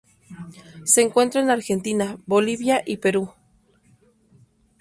Se 0.83 1.03
encuentra 1.03 1.41
en 1.41 1.51
Argentina, 1.51 2.17
Bolivia, 2.25 2.81
y 2.83 2.97
Perú. 2.97 3.33